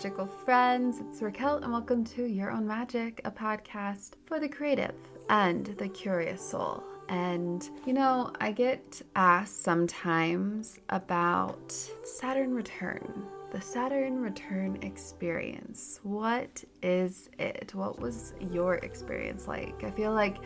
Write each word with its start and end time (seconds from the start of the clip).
Magical 0.00 0.26
friends. 0.26 0.98
It's 0.98 1.20
Raquelle, 1.20 1.58
and 1.58 1.70
welcome 1.70 2.04
to 2.04 2.24
Your 2.24 2.50
Own 2.50 2.66
Magic, 2.66 3.20
a 3.26 3.30
podcast 3.30 4.12
for 4.24 4.40
the 4.40 4.48
creative 4.48 4.94
and 5.28 5.66
the 5.76 5.90
curious 5.90 6.40
soul. 6.40 6.82
And 7.10 7.68
you 7.84 7.92
know, 7.92 8.32
I 8.40 8.52
get 8.52 9.02
asked 9.14 9.62
sometimes 9.62 10.78
about 10.88 11.70
Saturn 12.02 12.54
return, 12.54 13.26
the 13.52 13.60
Saturn 13.60 14.22
return 14.22 14.78
experience. 14.80 16.00
What 16.02 16.64
is 16.82 17.28
it? 17.38 17.74
What 17.74 18.00
was 18.00 18.32
your 18.50 18.76
experience 18.76 19.46
like? 19.46 19.84
I 19.84 19.90
feel 19.90 20.14
like 20.14 20.38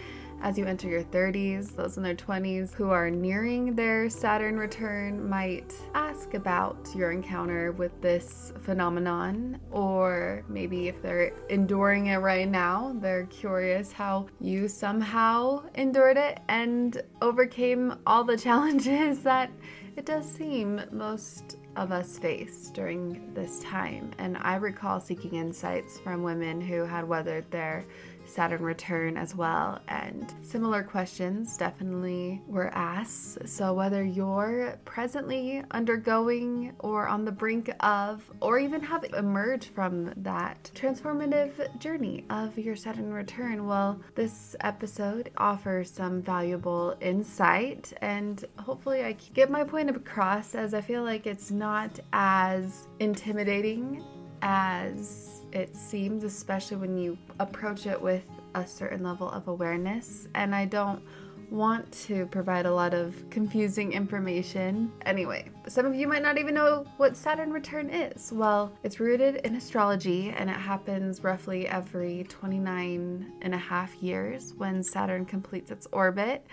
as 0.43 0.59
you 0.59 0.67
enter 0.67 0.89
your 0.89 1.05
30s, 1.05 1.75
those 1.75 1.97
in 1.97 2.03
their 2.03 2.15
20s 2.15 2.75
who 2.75 2.91
are 2.91 3.11
nearing 3.11 3.75
their 3.75 4.11
Saturn 4.11 4.59
return 4.59 5.29
might 5.29 5.75
ask 5.95 6.35
about 6.35 6.89
your 6.95 7.13
encounter 7.13 7.73
with 7.73 7.99
this 8.01 8.53
phenomenon, 8.63 9.59
or 9.71 10.45
maybe 10.49 10.89
if 10.89 11.01
they're 11.03 11.33
enduring 11.49 12.07
it 12.07 12.17
right 12.17 12.49
now, 12.49 12.95
they're 13.01 13.27
curious 13.27 13.93
how 13.93 14.27
you 14.41 14.69
somehow 14.69 15.63
endured 15.75 16.17
it 16.17 16.41
and 16.49 17.03
overcame 17.23 17.95
all 18.07 18.25
the 18.25 18.37
challenges 18.45 19.21
that 19.21 19.51
it 19.97 20.07
does 20.07 20.29
seem 20.29 20.81
most 20.91 21.57
of 21.77 21.93
us 21.93 22.19
face 22.19 22.71
during 22.71 23.33
this 23.35 23.61
time. 23.61 24.11
And 24.19 24.37
I 24.39 24.57
recall 24.57 25.01
seeking 25.01 25.35
insights 25.35 25.99
from 25.99 26.23
women 26.23 26.61
who 26.61 26.85
had 26.85 27.07
weathered 27.07 27.51
their 27.51 27.85
Saturn 28.27 28.63
return 28.63 29.17
as 29.17 29.35
well. 29.35 29.81
And 29.89 30.33
similar 30.43 30.83
questions 30.83 31.57
definitely 31.57 32.43
were 32.47 32.71
asked. 32.75 33.49
So, 33.49 33.75
whether 33.75 34.05
you're 34.05 34.79
presently 34.85 35.63
undergoing 35.71 36.73
or 36.81 37.07
on 37.07 37.25
the 37.25 37.33
brink 37.33 37.71
of, 37.81 38.29
or 38.41 38.59
even 38.59 38.83
have 38.83 39.05
emerged 39.15 39.71
from 39.75 40.13
that 40.17 40.71
transformative 40.75 41.79
journey 41.79 42.25
of 42.31 42.59
your 42.59 42.77
Saturn 42.77 43.13
return, 43.13 43.67
well, 43.67 44.01
this 44.15 44.57
episode 44.61 45.31
offers 45.37 45.91
some 45.91 46.23
valuable 46.23 46.97
insight 47.01 47.93
and 48.01 48.45
hopefully 48.59 49.05
I 49.05 49.13
get 49.35 49.51
my 49.51 49.65
point 49.65 49.91
across 49.91 50.55
as 50.55 50.75
I 50.75 50.81
feel 50.81 51.03
like 51.03 51.27
it's 51.27 51.51
not 51.51 52.01
as 52.13 52.89
intimidating 52.99 54.03
as 54.43 55.44
it 55.55 55.75
seems, 55.77 56.25
especially 56.25 56.77
when 56.77 56.99
you 56.99 57.17
approach 57.39 57.87
it 57.87 58.01
with 58.01 58.25
a 58.55 58.67
certain 58.67 59.03
level 59.03 59.31
of 59.31 59.49
awareness. 59.49 60.29
And 60.35 60.55
I 60.55 60.65
don't 60.65 61.03
want 61.51 61.91
to 61.93 62.27
provide 62.27 62.67
a 62.67 62.75
lot 62.75 62.95
of 62.95 63.29
confusing 63.31 63.93
information. 63.93 64.91
Anyway, 65.07 65.49
some 65.69 65.87
of 65.87 65.95
you 65.95 66.09
might 66.09 66.23
not 66.23 66.39
even 66.39 66.55
know 66.55 66.85
what 66.97 67.17
Saturn 67.17 67.53
return 67.53 67.91
is. 67.91 68.33
Well, 68.33 68.77
it's 68.83 68.99
rooted 68.99 69.37
in 69.37 69.55
astrology 69.55 70.31
and 70.31 70.51
it 70.51 70.57
happens 70.57 71.23
roughly 71.23 71.69
every 71.69 72.25
29 72.29 73.33
and 73.43 73.55
a 73.55 73.59
half 73.59 73.95
years 74.03 74.55
when 74.57 74.83
Saturn 74.83 75.25
completes 75.25 75.71
its 75.71 75.87
orbit. 75.93 76.47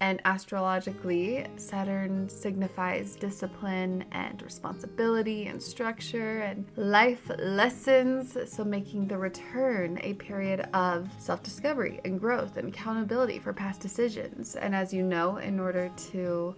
And 0.00 0.20
astrologically, 0.26 1.46
Saturn 1.56 2.28
signifies 2.28 3.16
discipline 3.16 4.04
and 4.12 4.42
responsibility 4.42 5.46
and 5.46 5.62
structure 5.62 6.40
and 6.42 6.66
life 6.76 7.30
lessons. 7.38 8.36
So, 8.46 8.62
making 8.62 9.08
the 9.08 9.16
return 9.16 9.98
a 10.02 10.12
period 10.14 10.68
of 10.74 11.08
self 11.18 11.42
discovery 11.42 12.00
and 12.04 12.20
growth 12.20 12.58
and 12.58 12.68
accountability 12.68 13.38
for 13.38 13.54
past 13.54 13.80
decisions. 13.80 14.54
And 14.54 14.74
as 14.74 14.92
you 14.92 15.02
know, 15.02 15.38
in 15.38 15.58
order 15.58 15.90
to 16.10 16.54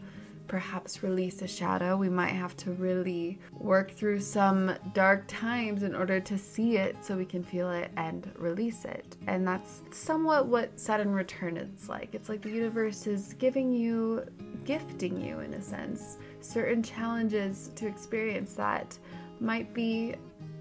perhaps 0.48 1.03
release 1.03 1.42
a 1.42 1.47
shadow. 1.47 1.97
We 1.97 2.09
might 2.09 2.32
have 2.32 2.56
to 2.59 2.72
really 2.72 3.38
work 3.53 3.91
through 3.92 4.20
some 4.20 4.75
dark 4.94 5.25
times 5.28 5.82
in 5.82 5.94
order 5.94 6.19
to 6.20 6.38
see 6.38 6.78
it 6.78 6.97
so 7.04 7.16
we 7.16 7.25
can 7.25 7.44
feel 7.44 7.70
it 7.70 7.91
and 7.97 8.31
release 8.36 8.84
it. 8.84 9.16
And 9.26 9.47
that's 9.47 9.82
somewhat 9.91 10.47
what 10.47 10.81
Saturn 10.81 11.12
return 11.12 11.56
is 11.56 11.88
like. 11.88 12.14
It's 12.14 12.28
like 12.28 12.42
the 12.42 12.50
universe 12.50 13.06
is 13.06 13.34
giving 13.34 13.72
you, 13.72 14.25
gifting 14.64 15.22
you 15.22 15.41
in 15.41 15.54
a 15.54 15.62
sense, 15.62 16.16
certain 16.41 16.82
challenges 16.82 17.70
to 17.76 17.87
experience 17.87 18.54
that 18.54 18.98
might 19.41 19.72
be 19.75 20.16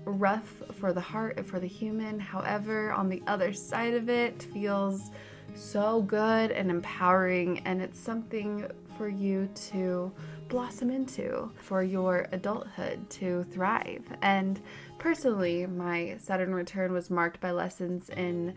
rough 0.05 0.61
for 0.79 0.93
the 0.93 1.01
heart 1.01 1.37
and 1.37 1.45
for 1.45 1.59
the 1.59 1.67
human. 1.67 2.19
However, 2.19 2.91
on 2.91 3.09
the 3.09 3.21
other 3.27 3.53
side 3.53 3.93
of 3.93 4.09
it 4.09 4.43
feels 4.53 5.11
so 5.55 6.01
good 6.03 6.51
and 6.51 6.69
empowering, 6.69 7.59
and 7.65 7.81
it's 7.81 7.99
something 7.99 8.69
for 8.97 9.07
you 9.07 9.49
to 9.69 10.11
blossom 10.47 10.89
into, 10.89 11.51
for 11.61 11.83
your 11.83 12.27
adulthood 12.31 13.09
to 13.11 13.43
thrive. 13.51 14.03
And 14.21 14.59
personally, 14.97 15.65
my 15.65 16.17
Saturn 16.19 16.53
return 16.53 16.91
was 16.93 17.09
marked 17.09 17.39
by 17.39 17.51
lessons 17.51 18.09
in. 18.09 18.53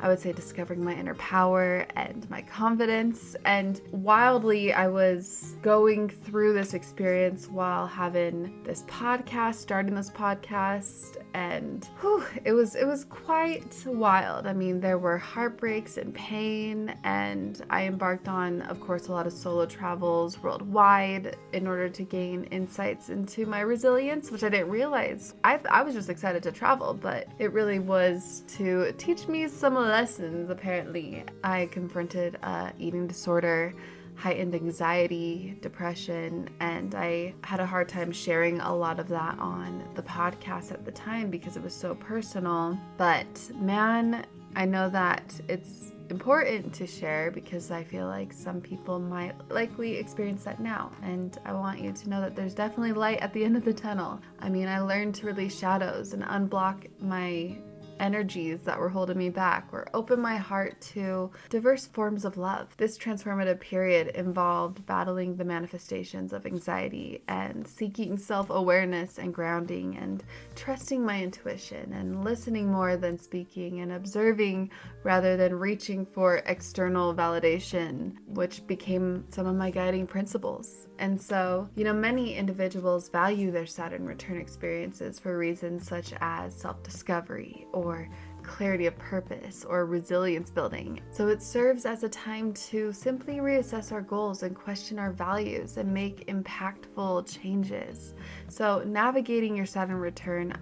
I 0.00 0.08
would 0.08 0.20
say 0.20 0.32
discovering 0.32 0.84
my 0.84 0.94
inner 0.94 1.14
power 1.14 1.86
and 1.96 2.28
my 2.30 2.42
confidence. 2.42 3.34
And 3.44 3.80
wildly, 3.90 4.72
I 4.72 4.88
was 4.88 5.56
going 5.62 6.08
through 6.08 6.52
this 6.52 6.74
experience 6.74 7.48
while 7.48 7.86
having 7.86 8.62
this 8.64 8.82
podcast, 8.82 9.56
starting 9.56 9.94
this 9.94 10.10
podcast, 10.10 11.16
and 11.34 11.88
whew, 12.00 12.24
it 12.44 12.52
was 12.52 12.74
it 12.74 12.86
was 12.86 13.04
quite 13.04 13.82
wild. 13.86 14.46
I 14.46 14.52
mean, 14.52 14.80
there 14.80 14.98
were 14.98 15.18
heartbreaks 15.18 15.96
and 15.96 16.14
pain, 16.14 16.94
and 17.04 17.60
I 17.70 17.84
embarked 17.84 18.28
on, 18.28 18.62
of 18.62 18.80
course, 18.80 19.08
a 19.08 19.12
lot 19.12 19.26
of 19.26 19.32
solo 19.32 19.66
travels 19.66 20.42
worldwide 20.42 21.36
in 21.52 21.66
order 21.66 21.88
to 21.88 22.02
gain 22.04 22.44
insights 22.44 23.08
into 23.08 23.46
my 23.46 23.60
resilience, 23.60 24.30
which 24.30 24.44
I 24.44 24.48
didn't 24.48 24.70
realize. 24.70 25.34
I 25.44 25.60
I 25.70 25.82
was 25.82 25.94
just 25.94 26.08
excited 26.08 26.42
to 26.44 26.52
travel, 26.52 26.94
but 26.94 27.28
it 27.38 27.52
really 27.52 27.78
was 27.78 28.44
to 28.56 28.92
teach 28.98 29.28
me 29.28 29.48
some 29.48 29.76
lessons. 29.88 30.50
Apparently, 30.50 31.24
I 31.42 31.66
confronted 31.66 32.36
a 32.42 32.72
eating 32.78 33.06
disorder 33.06 33.74
heightened 34.18 34.52
anxiety, 34.52 35.56
depression, 35.60 36.50
and 36.58 36.94
I 36.96 37.34
had 37.44 37.60
a 37.60 37.66
hard 37.66 37.88
time 37.88 38.10
sharing 38.10 38.60
a 38.60 38.74
lot 38.74 38.98
of 38.98 39.06
that 39.08 39.38
on 39.38 39.84
the 39.94 40.02
podcast 40.02 40.72
at 40.72 40.84
the 40.84 40.90
time 40.90 41.30
because 41.30 41.56
it 41.56 41.62
was 41.62 41.72
so 41.72 41.94
personal. 41.94 42.76
But 42.96 43.26
man, 43.54 44.26
I 44.56 44.64
know 44.64 44.90
that 44.90 45.40
it's 45.48 45.92
important 46.10 46.74
to 46.74 46.86
share 46.86 47.30
because 47.30 47.70
I 47.70 47.84
feel 47.84 48.06
like 48.06 48.32
some 48.32 48.60
people 48.60 48.98
might 48.98 49.34
likely 49.50 49.96
experience 49.96 50.42
that 50.44 50.58
now. 50.58 50.90
And 51.02 51.38
I 51.44 51.52
want 51.52 51.80
you 51.80 51.92
to 51.92 52.08
know 52.08 52.20
that 52.20 52.34
there's 52.34 52.54
definitely 52.54 52.92
light 52.92 53.18
at 53.18 53.32
the 53.32 53.44
end 53.44 53.56
of 53.56 53.64
the 53.64 53.74
tunnel. 53.74 54.20
I 54.40 54.48
mean, 54.48 54.66
I 54.66 54.80
learned 54.80 55.14
to 55.16 55.26
release 55.26 55.56
shadows 55.56 56.12
and 56.12 56.24
unblock 56.24 56.88
my 57.00 57.56
energies 58.00 58.62
that 58.62 58.78
were 58.78 58.88
holding 58.88 59.18
me 59.18 59.30
back 59.30 59.68
or 59.72 59.88
open 59.94 60.20
my 60.20 60.36
heart 60.36 60.80
to 60.80 61.30
diverse 61.48 61.86
forms 61.86 62.24
of 62.24 62.36
love. 62.36 62.76
This 62.76 62.98
transformative 62.98 63.60
period 63.60 64.08
involved 64.08 64.84
battling 64.86 65.36
the 65.36 65.44
manifestations 65.44 66.32
of 66.32 66.46
anxiety 66.46 67.22
and 67.28 67.66
seeking 67.66 68.16
self 68.16 68.50
awareness 68.50 69.18
and 69.18 69.32
grounding 69.32 69.96
and 69.96 70.24
trusting 70.54 71.04
my 71.04 71.22
intuition 71.22 71.92
and 71.92 72.24
listening 72.24 72.70
more 72.70 72.96
than 72.96 73.18
speaking 73.18 73.80
and 73.80 73.92
observing 73.92 74.70
rather 75.04 75.36
than 75.36 75.54
reaching 75.54 76.04
for 76.04 76.42
external 76.46 77.14
validation, 77.14 78.16
which 78.26 78.66
became 78.66 79.24
some 79.30 79.46
of 79.46 79.54
my 79.54 79.70
guiding 79.70 80.06
principles. 80.06 80.87
And 80.98 81.20
so, 81.20 81.68
you 81.76 81.84
know, 81.84 81.92
many 81.92 82.34
individuals 82.34 83.08
value 83.08 83.50
their 83.50 83.66
Saturn 83.66 84.04
return 84.04 84.38
experiences 84.38 85.18
for 85.18 85.38
reasons 85.38 85.86
such 85.86 86.12
as 86.20 86.54
self 86.54 86.82
discovery 86.82 87.66
or 87.72 88.08
clarity 88.42 88.86
of 88.86 88.96
purpose 88.98 89.64
or 89.64 89.84
resilience 89.84 90.50
building. 90.50 91.00
So 91.10 91.28
it 91.28 91.42
serves 91.42 91.84
as 91.86 92.02
a 92.02 92.08
time 92.08 92.52
to 92.54 92.92
simply 92.92 93.36
reassess 93.36 93.92
our 93.92 94.00
goals 94.00 94.42
and 94.42 94.56
question 94.56 94.98
our 94.98 95.12
values 95.12 95.76
and 95.76 95.92
make 95.92 96.26
impactful 96.26 97.30
changes. 97.40 98.14
So 98.48 98.82
navigating 98.86 99.54
your 99.54 99.66
Saturn 99.66 99.96
return 99.96 100.54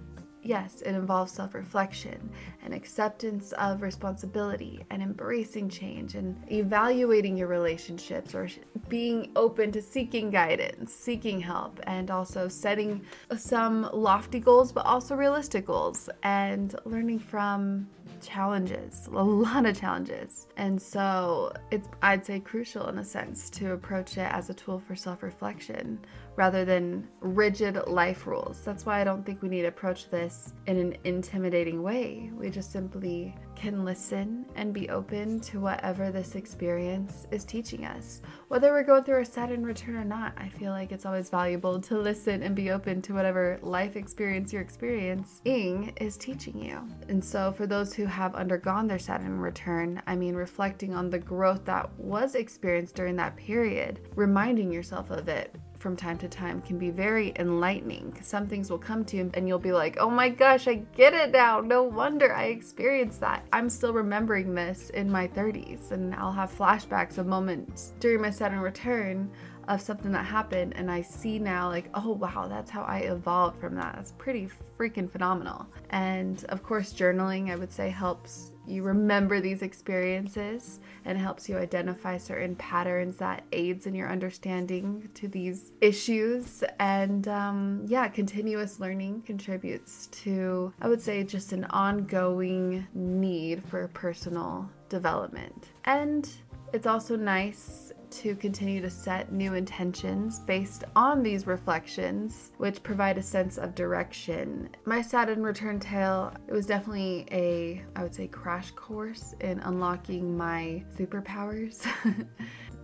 Yes, 0.47 0.81
it 0.83 0.95
involves 0.95 1.33
self 1.33 1.55
reflection 1.55 2.31
and 2.63 2.73
acceptance 2.73 3.51
of 3.55 3.83
responsibility 3.83 4.87
and 4.91 5.03
embracing 5.03 5.69
change 5.69 6.15
and 6.15 6.41
evaluating 6.53 7.37
your 7.37 7.49
relationships 7.49 8.33
or 8.33 8.49
being 8.89 9.33
open 9.35 9.73
to 9.73 9.83
seeking 9.83 10.31
guidance, 10.31 10.93
seeking 10.93 11.41
help, 11.41 11.81
and 11.89 12.13
also 12.13 12.47
setting 12.47 13.03
some 13.37 13.91
lofty 13.93 14.39
goals 14.39 14.71
but 14.71 14.87
also 14.87 15.17
realistic 15.17 15.67
goals 15.67 16.09
and 16.23 16.77
learning 16.85 17.19
from 17.19 17.89
challenges, 18.23 19.09
a 19.13 19.23
lot 19.23 19.67
of 19.67 19.79
challenges. 19.79 20.47
And 20.57 20.81
so 20.81 21.53
it's, 21.73 21.89
I'd 22.03 22.25
say, 22.25 22.39
crucial 22.39 22.87
in 22.89 22.99
a 22.99 23.05
sense 23.05 23.51
to 23.51 23.73
approach 23.73 24.17
it 24.17 24.31
as 24.31 24.49
a 24.49 24.55
tool 24.55 24.79
for 24.79 24.95
self 24.95 25.25
reflection 25.25 25.99
rather 26.37 26.65
than 26.65 27.09
rigid 27.21 27.79
life 27.87 28.27
rules. 28.27 28.61
That's 28.65 28.87
why 28.87 29.01
I 29.01 29.05
don't 29.05 29.25
think 29.25 29.43
we 29.43 29.49
need 29.49 29.63
to 29.63 29.69
approach 29.69 30.11
this 30.11 30.53
in 30.67 30.77
an 30.77 30.97
intimidating 31.05 31.83
way. 31.83 32.31
We 32.35 32.51
just 32.51 32.71
simply 32.71 33.35
can 33.57 33.85
listen 33.85 34.45
and 34.55 34.75
be 34.75 34.91
open 34.91 35.41
to 35.41 35.59
whatever 35.59 36.13
this 36.13 36.35
experience 36.35 37.27
is 37.31 37.45
teaching 37.45 37.87
us. 37.87 38.21
Whether 38.49 38.71
we're 38.71 38.85
going 38.85 39.05
through 39.05 39.23
a 39.23 39.25
Saturn 39.25 39.65
return 39.65 39.97
or 39.97 40.05
not, 40.05 40.35
I 40.37 40.51
feel 40.51 40.73
like 40.73 40.93
it's 40.93 41.07
always 41.07 41.31
valuable 41.31 41.81
to 41.81 41.99
listen 41.99 42.43
and 42.43 42.55
be 42.55 42.71
open 42.71 43.01
to 43.03 43.15
whatever 43.15 43.59
life 43.63 43.97
experience 43.97 44.53
you're 44.53 44.63
experiencing 44.63 45.95
is 45.97 46.19
teaching 46.19 46.63
you. 46.63 46.87
And 47.09 47.25
so, 47.25 47.51
for 47.53 47.67
those 47.67 47.95
who 47.95 48.05
have 48.05 48.35
undergone 48.35 48.87
their 48.87 48.99
Saturn 48.99 49.41
return, 49.41 50.03
I 50.07 50.15
mean, 50.15 50.35
reflecting 50.35 50.95
on 50.95 51.09
the 51.09 51.19
growth 51.19 51.65
that 51.65 51.91
was 51.99 52.35
experienced 52.35 52.95
during 52.95 53.17
that 53.17 53.37
period, 53.37 54.01
reminding 54.15 54.71
yourself 54.71 55.11
of 55.11 55.29
it, 55.29 55.57
from 55.87 55.95
time 55.95 56.19
to 56.19 56.27
time 56.27 56.61
can 56.63 56.79
be 56.79 56.91
very 56.91 57.33
enlightening. 57.37 58.13
Some 58.21 58.49
things 58.49 58.71
will 58.71 58.79
come 58.79 59.05
to 59.05 59.17
you 59.17 59.31
and 59.35 59.47
you'll 59.47 59.61
be 59.61 59.71
like, 59.71 59.99
oh 60.01 60.11
my 60.11 60.29
gosh, 60.29 60.67
I 60.67 60.83
get 60.97 61.15
it 61.15 61.31
now. 61.31 61.61
No 61.61 61.85
wonder 61.85 62.35
I 62.35 62.47
experienced 62.47 63.21
that. 63.21 63.47
I'm 63.53 63.71
still 63.71 63.93
remembering 63.93 64.53
this 64.53 64.91
in 64.91 65.09
my 65.09 65.29
30s, 65.29 65.93
and 65.93 66.13
I'll 66.17 66.33
have 66.33 66.51
flashbacks 66.51 67.19
of 67.19 67.29
moments 67.29 67.93
during 68.01 68.21
my 68.21 68.31
Saturn 68.31 68.59
return 68.59 69.31
of 69.69 69.81
something 69.81 70.11
that 70.11 70.25
happened 70.25 70.75
and 70.77 70.91
I 70.91 71.03
see 71.03 71.39
now 71.39 71.69
like 71.69 71.89
oh 71.95 72.13
wow 72.13 72.47
that's 72.49 72.71
how 72.71 72.83
I 72.83 72.99
evolved 72.99 73.61
from 73.61 73.75
that 73.75 73.97
that's 73.97 74.13
pretty 74.13 74.49
freaking 74.79 75.11
phenomenal 75.11 75.67
and 75.91 76.45
of 76.51 76.63
course 76.63 76.93
journaling 76.93 77.51
I 77.51 77.57
would 77.57 77.73
say 77.73 77.91
helps 77.91 78.55
you 78.67 78.83
remember 78.83 79.41
these 79.41 79.63
experiences 79.63 80.81
and 81.05 81.19
helps 81.19 81.49
you 81.49 81.57
identify 81.57 82.19
certain 82.19 82.57
patterns 82.57 83.17
that 83.17 83.45
aids 83.53 83.87
in 83.87 83.95
your 83.95 84.09
understanding 84.09 85.09
to 85.15 85.29
these 85.29 85.73
issues. 85.81 86.65
And 86.79 87.29
um, 87.29 87.85
yeah 87.87 88.09
continuous 88.09 88.81
learning 88.81 89.23
contributes 89.23 90.09
to 90.09 90.73
i 90.81 90.89
would 90.89 91.01
say 91.01 91.23
just 91.25 91.53
an 91.53 91.65
ongoing 91.67 92.87
need 92.95 93.63
for 93.65 93.89
personal 93.89 94.69
development. 94.89 95.69
And 95.85 96.29
it's 96.73 96.87
also 96.87 97.17
nice 97.17 97.86
to 98.23 98.35
continue 98.35 98.81
to 98.81 98.89
set 98.89 99.33
new 99.33 99.55
intentions 99.55 100.39
based 100.41 100.85
on 100.95 101.23
these 101.23 101.47
reflections, 101.47 102.51
which 102.57 102.83
provide 102.83 103.19
a 103.19 103.23
sense 103.23 103.59
of 103.59 103.75
direction. 103.75 104.71
My 104.85 105.03
Saturn 105.03 105.43
return 105.43 105.79
tale, 105.79 106.33
it 106.49 106.53
was 106.53 106.67
definitely 106.67 107.27
a, 107.31 107.83
I 107.95 108.03
would 108.03 108.15
say, 108.15 108.27
crash 108.27 108.71
course 108.71 109.35
in 109.41 109.61
unlocking 109.61 110.37
my 110.37 110.83
superpowers. 110.97 111.87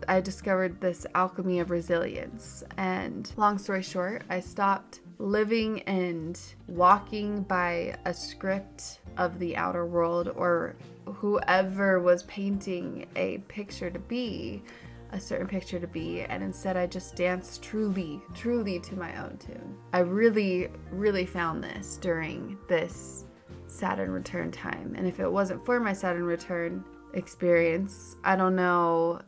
I 0.08 0.20
discovered 0.20 0.80
this 0.80 1.06
alchemy 1.14 1.60
of 1.60 1.70
resilience. 1.70 2.64
And 2.76 3.32
long 3.36 3.58
story 3.58 3.82
short, 3.82 4.22
I 4.28 4.40
stopped 4.40 5.00
living 5.18 5.82
and 5.82 6.38
walking 6.66 7.42
by 7.42 7.96
a 8.04 8.12
script 8.12 8.98
of 9.16 9.38
the 9.38 9.56
outer 9.56 9.86
world 9.86 10.32
or 10.34 10.74
whoever 11.06 12.00
was 12.00 12.24
painting 12.24 13.06
a 13.16 13.38
picture 13.48 13.90
to 13.90 13.98
be 13.98 14.62
a 15.12 15.20
certain 15.20 15.46
picture 15.46 15.78
to 15.78 15.86
be, 15.86 16.22
and 16.22 16.42
instead 16.42 16.76
I 16.76 16.86
just 16.86 17.16
danced 17.16 17.62
truly, 17.62 18.20
truly 18.34 18.80
to 18.80 18.96
my 18.96 19.22
own 19.22 19.36
tune. 19.38 19.76
I 19.92 20.00
really, 20.00 20.68
really 20.90 21.26
found 21.26 21.62
this 21.62 21.98
during 21.98 22.58
this 22.68 23.26
Saturn 23.66 24.10
return 24.10 24.50
time. 24.50 24.94
And 24.96 25.06
if 25.06 25.20
it 25.20 25.30
wasn't 25.30 25.64
for 25.64 25.80
my 25.80 25.92
Saturn 25.92 26.24
return 26.24 26.84
experience, 27.14 28.16
I 28.24 28.36
don't 28.36 28.56
know 28.56 29.22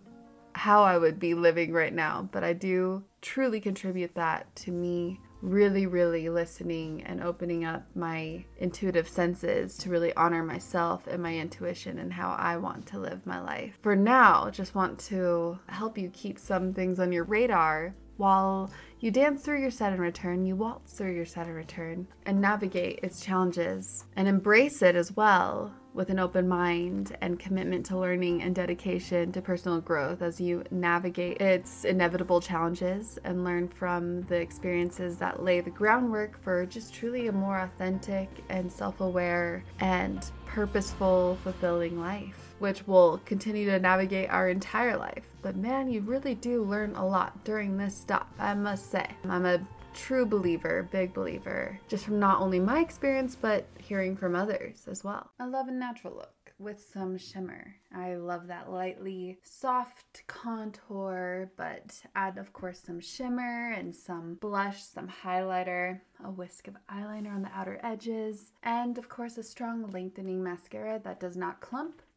how 0.54 0.82
I 0.82 0.98
would 0.98 1.19
be 1.19 1.34
living 1.34 1.72
right 1.72 1.92
now, 1.92 2.28
but 2.32 2.44
I 2.44 2.52
do 2.52 3.04
truly 3.20 3.60
contribute 3.60 4.14
that 4.14 4.54
to 4.56 4.70
me 4.70 5.20
really, 5.44 5.87
really 5.87 6.31
listening 6.31 7.02
and 7.02 7.23
opening 7.23 7.64
up 7.64 7.85
my 7.94 8.43
intuitive 8.56 9.06
senses 9.06 9.76
to 9.76 9.91
really 9.91 10.14
honor 10.14 10.43
myself 10.43 11.06
and 11.06 11.23
my 11.23 11.37
intuition 11.37 11.99
and 11.99 12.12
how 12.12 12.35
I 12.38 12.56
want 12.56 12.87
to 12.87 12.99
live 12.99 13.26
my 13.26 13.41
life. 13.41 13.79
For 13.82 13.94
now, 13.94 14.50
just 14.50 14.75
want 14.75 14.99
to 15.00 15.58
help 15.67 15.99
you 15.99 16.08
keep 16.11 16.38
some 16.38 16.73
things 16.73 16.99
on 16.99 17.12
your 17.12 17.25
radar 17.25 17.94
while 18.17 18.70
you 19.05 19.11
dance 19.11 19.43
through 19.43 19.61
your 19.61 19.71
Saturn 19.71 20.01
return, 20.01 20.47
you 20.47 20.56
waltz 20.56 20.95
through 20.95 21.15
your 21.15 21.27
Saturn 21.27 21.53
return 21.53 22.06
and 22.25 22.41
navigate 22.41 23.01
its 23.03 23.21
challenges 23.21 24.06
and 24.17 24.27
embrace 24.27 24.81
it 24.81 24.97
as 24.97 25.15
well 25.15 25.75
with 25.93 26.09
an 26.09 26.19
open 26.19 26.49
mind 26.49 27.15
and 27.21 27.39
commitment 27.39 27.85
to 27.85 27.99
learning 27.99 28.41
and 28.41 28.55
dedication 28.55 29.31
to 29.31 29.43
personal 29.43 29.79
growth 29.79 30.23
as 30.23 30.41
you 30.41 30.65
navigate 30.71 31.39
its 31.39 31.85
inevitable 31.85 32.41
challenges 32.41 33.19
and 33.25 33.45
learn 33.45 33.69
from 33.69 34.23
the 34.23 34.37
experiences 34.37 35.19
that 35.19 35.43
lay 35.43 35.61
the 35.61 35.69
groundwork 35.69 36.43
for 36.43 36.65
just 36.65 36.95
truly 36.95 37.27
a 37.27 37.33
more 37.33 37.61
authentic 37.61 38.31
and 38.49 38.73
self 38.73 39.03
aware 39.03 39.62
and 39.81 40.31
purposeful, 40.47 41.37
fulfilling 41.43 42.01
life, 42.01 42.44
which 42.59 42.87
will 42.87 43.21
continue 43.25 43.67
to 43.67 43.79
navigate 43.79 44.31
our 44.31 44.49
entire 44.49 44.97
life. 44.97 45.25
But 45.43 45.56
man, 45.56 45.91
you 45.91 46.01
really 46.01 46.35
do 46.35 46.62
learn 46.62 46.95
a 46.95 47.06
lot 47.06 47.45
during 47.45 47.77
this 47.77 47.97
stop, 47.97 48.33
I 48.39 48.55
must 48.55 48.91
say. 48.91 49.06
I'm 49.29 49.47
a 49.47 49.67
true 49.95 50.27
believer, 50.27 50.89
big 50.91 51.15
believer, 51.15 51.79
just 51.89 52.05
from 52.05 52.19
not 52.19 52.41
only 52.41 52.61
my 52.61 52.81
experience, 52.81 53.37
but 53.41 53.67
hearing 53.79 54.17
from 54.17 54.35
others 54.35 54.87
as 54.91 55.05
well. 55.05 55.31
I 55.39 55.47
love 55.47 55.69
a 55.69 55.73
natural 55.73 56.15
look 56.15 56.53
with 56.59 56.85
some 56.93 57.19
shimmer. 57.19 57.77
I 57.95 58.15
love 58.15 58.47
that 58.47 58.71
lightly 58.71 59.39
soft 59.43 60.23
contour, 60.27 61.51
but 61.56 62.03
add, 62.15 62.39
of 62.39 62.53
course, 62.53 62.81
some 62.81 63.01
shimmer 63.01 63.73
and 63.73 63.95
some 63.95 64.35
blush, 64.35 64.83
some 64.83 65.09
highlighter, 65.25 66.01
a 66.25 66.31
whisk 66.31 66.69
of 66.69 66.77
eyeliner 66.93 67.34
on 67.34 67.43
the 67.43 67.51
outer 67.55 67.81
edges, 67.82 68.53
and 68.63 68.99
of 68.99 69.08
course, 69.08 69.37
a 69.37 69.43
strong 69.43 69.91
lengthening 69.91 70.43
mascara 70.43 71.01
that 71.05 71.20
does 71.20 71.37
not 71.37 71.61
clump 71.61 72.03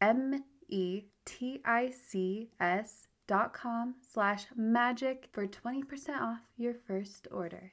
M 0.00 0.44
E 0.68 1.04
T 1.24 1.60
I 1.64 1.90
C 1.90 2.50
S 2.60 3.08
dot 3.26 3.52
com 3.52 3.96
slash 4.00 4.46
magic 4.56 5.28
for 5.32 5.46
20% 5.46 6.20
off 6.20 6.40
your 6.56 6.74
first 6.74 7.28
order. 7.30 7.72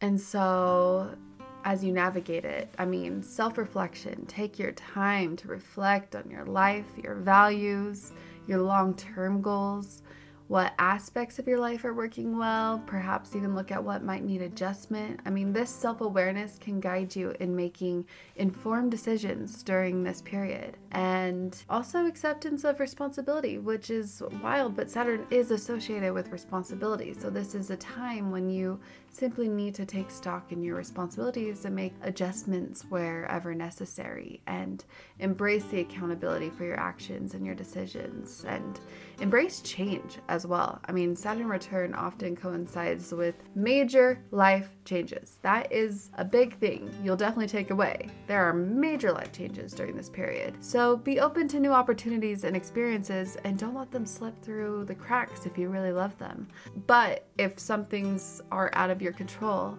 And 0.00 0.20
so, 0.20 1.16
as 1.64 1.82
you 1.82 1.92
navigate 1.92 2.44
it, 2.44 2.72
I 2.78 2.84
mean, 2.84 3.22
self 3.22 3.56
reflection, 3.56 4.26
take 4.26 4.58
your 4.58 4.72
time 4.72 5.36
to 5.36 5.48
reflect 5.48 6.14
on 6.14 6.30
your 6.30 6.44
life, 6.44 6.86
your 7.02 7.14
values, 7.14 8.12
your 8.46 8.60
long 8.60 8.94
term 8.94 9.40
goals, 9.40 10.02
what 10.48 10.74
aspects 10.78 11.38
of 11.38 11.48
your 11.48 11.58
life 11.58 11.84
are 11.84 11.92
working 11.92 12.38
well, 12.38 12.80
perhaps 12.86 13.34
even 13.34 13.56
look 13.56 13.72
at 13.72 13.82
what 13.82 14.04
might 14.04 14.24
need 14.24 14.42
adjustment. 14.42 15.18
I 15.26 15.30
mean, 15.30 15.52
this 15.52 15.70
self 15.70 16.00
awareness 16.00 16.56
can 16.60 16.78
guide 16.78 17.16
you 17.16 17.34
in 17.40 17.56
making 17.56 18.06
informed 18.36 18.92
decisions 18.92 19.62
during 19.64 20.04
this 20.04 20.22
period. 20.22 20.76
And 20.92 21.56
also 21.68 22.06
acceptance 22.06 22.62
of 22.64 22.78
responsibility, 22.78 23.58
which 23.58 23.90
is 23.90 24.22
wild, 24.42 24.76
but 24.76 24.88
Saturn 24.88 25.26
is 25.30 25.50
associated 25.50 26.12
with 26.12 26.30
responsibility. 26.30 27.12
So, 27.12 27.28
this 27.28 27.54
is 27.54 27.70
a 27.70 27.76
time 27.76 28.30
when 28.30 28.48
you 28.48 28.78
simply 29.16 29.48
need 29.48 29.74
to 29.74 29.86
take 29.86 30.10
stock 30.10 30.52
in 30.52 30.62
your 30.62 30.76
responsibilities 30.76 31.64
and 31.64 31.74
make 31.74 31.94
adjustments 32.02 32.84
wherever 32.88 33.54
necessary 33.54 34.42
and 34.46 34.84
embrace 35.18 35.64
the 35.64 35.80
accountability 35.80 36.50
for 36.50 36.64
your 36.64 36.78
actions 36.78 37.34
and 37.34 37.44
your 37.44 37.54
decisions 37.54 38.44
and 38.46 38.78
embrace 39.20 39.60
change 39.60 40.18
as 40.36 40.46
well. 40.46 40.78
I 40.84 40.92
mean, 40.92 41.16
Saturn 41.16 41.48
return 41.48 41.94
often 41.94 42.36
coincides 42.36 43.12
with 43.12 43.34
major 43.54 44.22
life 44.30 44.68
changes. 44.84 45.38
That 45.40 45.72
is 45.72 46.10
a 46.14 46.24
big 46.24 46.58
thing 46.58 46.90
you'll 47.02 47.16
definitely 47.16 47.48
take 47.48 47.70
away. 47.70 48.10
There 48.26 48.44
are 48.44 48.52
major 48.52 49.12
life 49.12 49.32
changes 49.32 49.72
during 49.72 49.96
this 49.96 50.10
period. 50.10 50.54
So 50.60 50.98
be 50.98 51.20
open 51.20 51.48
to 51.48 51.58
new 51.58 51.72
opportunities 51.72 52.44
and 52.44 52.54
experiences 52.54 53.36
and 53.44 53.58
don't 53.58 53.74
let 53.74 53.90
them 53.90 54.04
slip 54.04 54.40
through 54.42 54.84
the 54.84 54.94
cracks 54.94 55.46
if 55.46 55.56
you 55.56 55.70
really 55.70 55.92
love 55.92 56.16
them. 56.18 56.46
But 56.86 57.26
if 57.38 57.58
some 57.58 57.86
things 57.86 58.42
are 58.52 58.70
out 58.74 58.90
of 58.90 59.00
your 59.00 59.12
control, 59.12 59.78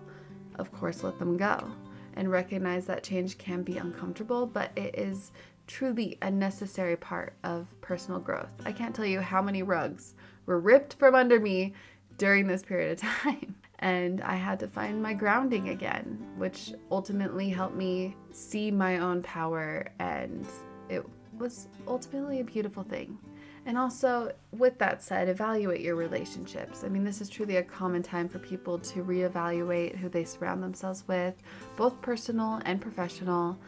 of 0.56 0.72
course, 0.72 1.04
let 1.04 1.20
them 1.20 1.38
go 1.38 1.72
and 2.16 2.32
recognize 2.32 2.88
that 2.88 3.04
change 3.04 3.38
can 3.38 3.62
be 3.62 3.78
uncomfortable, 3.78 4.48
but 4.48 4.72
it 4.76 4.98
is 4.98 5.32
truly 5.68 6.18
a 6.22 6.32
necessary 6.32 6.96
part 6.96 7.34
of 7.44 7.68
personal 7.82 8.20
growth. 8.20 8.50
I 8.66 8.72
can't 8.72 8.96
tell 8.96 9.06
you 9.06 9.22
how 9.22 9.42
many 9.42 9.64
rugs 9.64 10.16
were 10.46 10.60
ripped 10.60 10.96
from 10.96 11.14
under 11.14 11.40
me 11.40 11.74
during 12.18 12.48
this 12.48 12.64
period 12.64 12.94
of 12.94 13.00
time. 13.02 13.56
And 13.80 14.22
I 14.22 14.36
had 14.36 14.60
to 14.62 14.68
find 14.68 15.04
my 15.04 15.14
grounding 15.14 15.70
again, 15.70 16.26
which 16.38 16.74
ultimately 16.90 17.50
helped 17.50 17.76
me 17.76 18.16
see 18.32 18.72
my 18.72 18.98
own 18.98 19.22
power. 19.22 19.92
And 20.00 20.48
it 20.90 21.06
was 21.38 21.68
ultimately 21.88 22.40
a 22.40 22.44
beautiful 22.44 22.84
thing. 22.84 23.20
And 23.68 23.78
also, 23.78 24.32
with 24.54 24.80
that 24.80 25.04
said, 25.04 25.28
evaluate 25.28 25.82
your 25.82 25.96
relationships. 25.96 26.86
I 26.86 26.88
mean, 26.88 27.04
this 27.04 27.20
is 27.20 27.30
truly 27.30 27.58
a 27.58 27.64
common 27.64 28.02
time 28.02 28.30
for 28.30 28.40
people 28.40 28.80
to 28.80 29.04
reevaluate 29.04 29.98
who 29.98 30.08
they 30.08 30.24
surround 30.24 30.64
themselves 30.64 31.04
with, 31.06 31.36
both 31.76 32.02
personal 32.02 32.62
and 32.64 32.80
professional, 32.80 33.60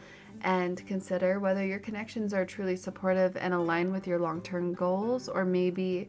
and 0.42 0.84
consider 0.86 1.38
whether 1.38 1.64
your 1.64 1.78
connections 1.78 2.32
are 2.32 2.44
truly 2.44 2.76
supportive 2.76 3.36
and 3.36 3.54
align 3.54 3.92
with 3.92 4.06
your 4.06 4.18
long 4.18 4.40
term 4.40 4.72
goals, 4.72 5.28
or 5.28 5.44
maybe 5.44 6.08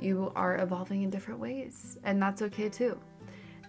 you 0.00 0.32
are 0.36 0.58
evolving 0.58 1.02
in 1.02 1.10
different 1.10 1.40
ways, 1.40 1.98
and 2.04 2.20
that's 2.20 2.42
okay 2.42 2.68
too. 2.68 2.98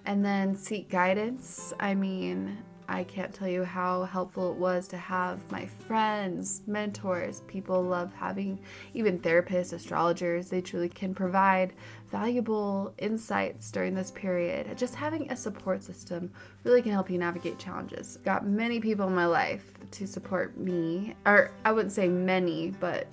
And 0.06 0.24
then 0.24 0.56
seek 0.56 0.90
guidance. 0.90 1.74
I 1.80 1.94
mean, 1.94 2.58
I 2.90 3.04
can't 3.04 3.32
tell 3.32 3.48
you 3.48 3.64
how 3.64 4.06
helpful 4.06 4.52
it 4.52 4.58
was 4.58 4.88
to 4.88 4.98
have 4.98 5.52
my 5.52 5.68
friends, 5.68 6.64
mentors, 6.66 7.42
people 7.42 7.84
love 7.84 8.12
having, 8.14 8.60
even 8.96 9.20
therapists, 9.20 9.74
astrologers. 9.74 10.50
They 10.50 10.62
truly 10.62 10.90
can 10.90 11.14
provide 11.14 11.74
valuable 12.10 12.96
insights 12.98 13.70
during 13.70 13.94
this 13.94 14.10
period. 14.10 14.76
Just 14.76 14.96
having 14.96 15.32
a 15.32 15.36
support 15.36 15.84
system 15.84 16.32
really 16.64 16.82
can 16.82 16.92
help 16.92 17.12
you 17.12 17.20
navigate 17.20 17.60
challenges. 17.60 18.18
Got 18.26 18.48
many 18.48 18.80
people 18.80 19.06
in 19.06 19.14
my 19.14 19.28
life 19.28 19.79
to 19.92 20.08
support 20.08 20.58
me, 20.58 21.16
or 21.26 21.52
I 21.66 21.72
wouldn't 21.72 21.94
say 21.94 22.08
many, 22.08 22.72
but 22.80 23.08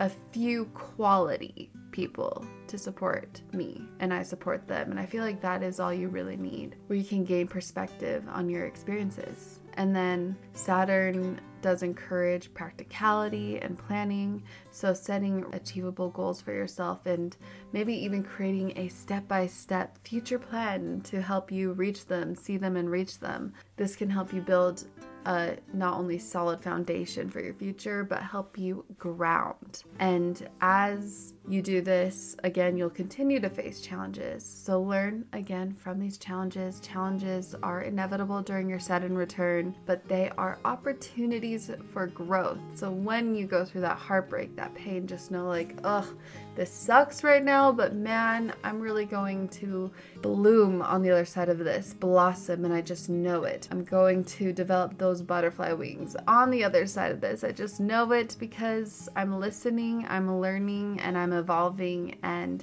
a 0.00 0.10
few 0.32 0.64
quality 0.66 1.70
people 1.92 2.44
to 2.66 2.78
support 2.78 3.42
me 3.52 3.84
and 4.00 4.12
I 4.12 4.22
support 4.22 4.66
them. 4.66 4.90
And 4.90 4.98
I 4.98 5.06
feel 5.06 5.22
like 5.22 5.40
that 5.42 5.62
is 5.62 5.78
all 5.78 5.92
you 5.92 6.08
really 6.08 6.36
need, 6.36 6.76
where 6.86 6.98
you 6.98 7.04
can 7.04 7.24
gain 7.24 7.46
perspective 7.46 8.24
on 8.28 8.48
your 8.48 8.64
experiences. 8.64 9.60
And 9.74 9.94
then 9.94 10.36
Saturn 10.54 11.40
does 11.60 11.82
encourage 11.82 12.52
practicality 12.52 13.58
and 13.60 13.78
planning. 13.78 14.42
So, 14.70 14.92
setting 14.92 15.46
achievable 15.52 16.10
goals 16.10 16.42
for 16.42 16.52
yourself 16.52 17.06
and 17.06 17.36
maybe 17.72 17.94
even 17.94 18.22
creating 18.22 18.76
a 18.76 18.88
step 18.88 19.28
by 19.28 19.46
step 19.46 19.96
future 20.04 20.38
plan 20.38 21.00
to 21.04 21.22
help 21.22 21.52
you 21.52 21.72
reach 21.72 22.06
them, 22.06 22.34
see 22.34 22.56
them, 22.56 22.76
and 22.76 22.90
reach 22.90 23.20
them. 23.20 23.52
This 23.76 23.96
can 23.96 24.10
help 24.10 24.32
you 24.32 24.40
build 24.40 24.84
a 25.26 25.56
not 25.72 25.94
only 25.98 26.18
solid 26.18 26.62
foundation 26.62 27.30
for 27.30 27.40
your 27.40 27.54
future, 27.54 28.04
but 28.04 28.22
help 28.22 28.58
you 28.58 28.84
ground. 28.98 29.84
And 29.98 30.48
as 30.60 31.34
you 31.48 31.62
do 31.62 31.80
this, 31.80 32.36
again, 32.44 32.76
you'll 32.76 32.90
continue 32.90 33.40
to 33.40 33.50
face 33.50 33.80
challenges. 33.80 34.44
So 34.44 34.80
learn 34.82 35.24
again 35.32 35.74
from 35.74 35.98
these 35.98 36.18
challenges. 36.18 36.80
Challenges 36.80 37.54
are 37.62 37.82
inevitable 37.82 38.42
during 38.42 38.68
your 38.68 38.80
Saturn 38.80 39.16
return, 39.16 39.74
but 39.86 40.06
they 40.08 40.30
are 40.38 40.58
opportunities 40.64 41.70
for 41.92 42.06
growth. 42.06 42.58
So 42.74 42.90
when 42.90 43.34
you 43.34 43.46
go 43.46 43.64
through 43.64 43.82
that 43.82 43.98
heartbreak, 43.98 44.56
that 44.56 44.74
pain, 44.74 45.06
just 45.06 45.30
know 45.30 45.46
like, 45.46 45.76
ugh, 45.84 46.06
this 46.54 46.70
sucks 46.70 47.24
right 47.24 47.42
now, 47.42 47.72
but 47.72 47.94
man, 47.94 48.52
I'm 48.62 48.78
really 48.78 49.06
going 49.06 49.48
to 49.48 49.90
bloom 50.20 50.82
on 50.82 51.00
the 51.00 51.10
other 51.10 51.24
side 51.24 51.48
of 51.48 51.58
this, 51.58 51.94
blossom, 51.94 52.66
and 52.66 52.74
I 52.74 52.82
just 52.82 53.08
know 53.08 53.44
it. 53.44 53.68
I'm 53.70 53.84
going 53.84 54.22
to 54.24 54.52
develop 54.52 54.98
those 54.98 55.22
butterfly 55.22 55.72
wings 55.72 56.14
on 56.28 56.50
the 56.50 56.62
other 56.62 56.86
side 56.86 57.10
of 57.10 57.22
this. 57.22 57.42
I 57.42 57.52
just 57.52 57.80
know 57.80 58.12
it 58.12 58.36
because 58.38 59.08
I'm 59.16 59.40
listening, 59.40 60.04
I'm 60.08 60.40
learning, 60.40 61.00
and 61.00 61.16
I'm 61.16 61.32
evolving, 61.32 62.18
and 62.22 62.62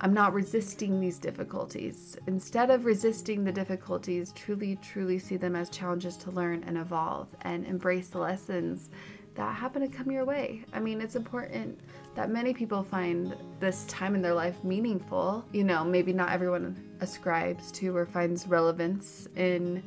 I'm 0.00 0.14
not 0.14 0.32
resisting 0.32 1.00
these 1.00 1.18
difficulties. 1.18 2.16
Instead 2.28 2.70
of 2.70 2.84
resisting 2.84 3.42
the 3.42 3.52
difficulties, 3.52 4.32
truly, 4.32 4.76
truly 4.76 5.18
see 5.18 5.36
them 5.36 5.56
as 5.56 5.70
challenges 5.70 6.16
to 6.18 6.30
learn 6.30 6.62
and 6.64 6.78
evolve 6.78 7.28
and 7.42 7.66
embrace 7.66 8.08
the 8.08 8.18
lessons 8.18 8.90
that 9.34 9.54
happen 9.56 9.82
to 9.82 9.88
come 9.88 10.10
your 10.10 10.24
way. 10.24 10.64
I 10.72 10.80
mean, 10.80 11.00
it's 11.00 11.16
important 11.16 11.78
that 12.14 12.30
many 12.30 12.54
people 12.54 12.82
find 12.82 13.36
this 13.60 13.84
time 13.86 14.14
in 14.14 14.22
their 14.22 14.34
life 14.34 14.62
meaningful. 14.62 15.44
You 15.52 15.64
know, 15.64 15.84
maybe 15.84 16.12
not 16.12 16.30
everyone 16.30 16.82
ascribes 17.00 17.72
to 17.72 17.96
or 17.96 18.06
finds 18.06 18.46
relevance 18.46 19.28
in 19.36 19.82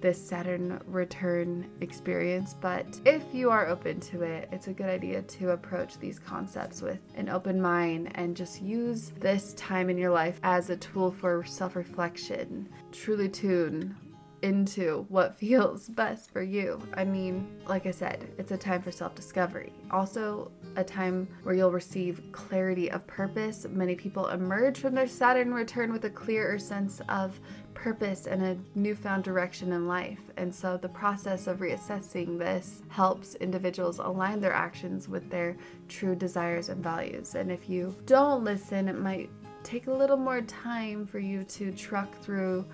this 0.00 0.20
Saturn 0.20 0.80
return 0.88 1.70
experience, 1.80 2.56
but 2.60 3.00
if 3.04 3.22
you 3.32 3.50
are 3.50 3.68
open 3.68 4.00
to 4.00 4.22
it, 4.22 4.48
it's 4.50 4.66
a 4.66 4.72
good 4.72 4.88
idea 4.88 5.22
to 5.22 5.50
approach 5.50 5.96
these 5.98 6.18
concepts 6.18 6.82
with 6.82 6.98
an 7.14 7.28
open 7.28 7.60
mind 7.60 8.10
and 8.16 8.36
just 8.36 8.60
use 8.60 9.12
this 9.20 9.54
time 9.54 9.88
in 9.88 9.96
your 9.96 10.10
life 10.10 10.40
as 10.42 10.70
a 10.70 10.76
tool 10.76 11.12
for 11.12 11.44
self 11.44 11.76
reflection. 11.76 12.68
Truly 12.90 13.28
tune 13.28 13.96
into 14.42 15.06
what 15.08 15.36
feels 15.38 15.88
best 15.88 16.30
for 16.30 16.42
you. 16.42 16.80
I 16.94 17.04
mean, 17.04 17.60
like 17.66 17.86
I 17.86 17.90
said, 17.90 18.28
it's 18.38 18.52
a 18.52 18.56
time 18.56 18.82
for 18.82 18.92
self 18.92 19.14
discovery. 19.14 19.72
Also, 19.90 20.50
a 20.76 20.84
time 20.84 21.28
where 21.42 21.54
you'll 21.54 21.70
receive 21.70 22.22
clarity 22.32 22.90
of 22.90 23.06
purpose. 23.06 23.66
Many 23.68 23.94
people 23.94 24.28
emerge 24.28 24.78
from 24.78 24.94
their 24.94 25.06
Saturn 25.06 25.52
return 25.52 25.92
with 25.92 26.04
a 26.04 26.10
clearer 26.10 26.58
sense 26.58 27.00
of 27.08 27.38
purpose 27.74 28.26
and 28.26 28.42
a 28.42 28.56
newfound 28.78 29.24
direction 29.24 29.72
in 29.72 29.88
life. 29.88 30.20
And 30.36 30.54
so, 30.54 30.76
the 30.76 30.88
process 30.88 31.46
of 31.46 31.58
reassessing 31.58 32.38
this 32.38 32.82
helps 32.88 33.34
individuals 33.36 33.98
align 33.98 34.40
their 34.40 34.52
actions 34.52 35.08
with 35.08 35.28
their 35.30 35.56
true 35.88 36.14
desires 36.14 36.68
and 36.68 36.82
values. 36.82 37.34
And 37.34 37.50
if 37.50 37.68
you 37.68 37.94
don't 38.06 38.44
listen, 38.44 38.88
it 38.88 38.98
might 38.98 39.30
take 39.62 39.86
a 39.86 39.92
little 39.92 40.16
more 40.16 40.40
time 40.42 41.06
for 41.06 41.18
you 41.18 41.44
to 41.44 41.72
truck 41.72 42.20
through 42.20 42.64